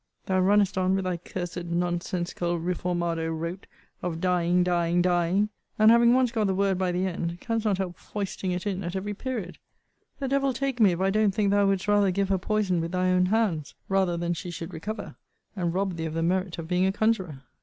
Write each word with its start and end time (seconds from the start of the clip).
Thou 0.25 0.39
runnest 0.39 0.79
on 0.79 0.95
with 0.95 1.03
thy 1.05 1.17
cursed 1.17 1.63
nonsensical 1.65 2.57
reformado 2.59 3.29
rote, 3.29 3.67
of 4.01 4.19
dying, 4.19 4.63
dying, 4.63 4.99
dying! 4.99 5.49
and, 5.77 5.91
having 5.91 6.15
once 6.15 6.31
got 6.31 6.47
the 6.47 6.55
word 6.55 6.79
by 6.79 6.91
the 6.91 7.05
end, 7.05 7.39
canst 7.39 7.65
not 7.67 7.77
help 7.77 7.97
foisting 7.99 8.49
it 8.51 8.65
in 8.65 8.83
at 8.83 8.95
every 8.95 9.13
period! 9.13 9.59
The 10.17 10.27
devil 10.27 10.53
take 10.53 10.79
me, 10.79 10.91
if 10.93 11.01
I 11.01 11.11
don't 11.11 11.35
think 11.35 11.51
thou 11.51 11.67
wouldst 11.67 11.87
rather 11.87 12.09
give 12.09 12.29
her 12.29 12.39
poison 12.39 12.81
with 12.81 12.93
thy 12.93 13.11
own 13.11 13.27
hands, 13.27 13.75
rather 13.89 14.17
than 14.17 14.33
she 14.33 14.49
should 14.49 14.73
recover, 14.73 15.17
and 15.55 15.71
rob 15.71 15.97
thee 15.97 16.05
of 16.05 16.15
the 16.15 16.23
merit 16.23 16.57
of 16.57 16.67
being 16.67 16.87
a 16.87 16.91
conjurer! 16.91 17.43